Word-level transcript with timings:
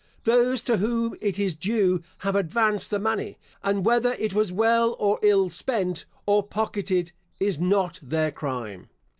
Those 0.23 0.63
to 0.63 0.77
whom 0.77 1.15
it 1.21 1.37
is 1.37 1.55
due 1.55 2.01
have 2.25 2.35
advanced 2.35 2.89
the 2.89 2.97
money; 2.97 3.37
and 3.61 3.85
whether 3.85 4.13
it 4.13 4.33
was 4.33 4.51
well 4.51 4.95
or 4.97 5.19
ill 5.21 5.47
spent, 5.49 6.05
or 6.25 6.41
pocketed, 6.41 7.11
is 7.39 7.59
not 7.59 7.99
their 8.01 8.31
crime. 8.31 8.89